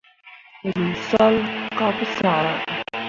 [0.73, 1.41] Ruu salle
[1.77, 2.55] kah pu sã ah.